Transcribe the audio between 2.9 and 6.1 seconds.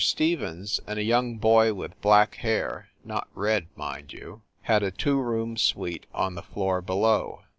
not red, mind you had a two room suite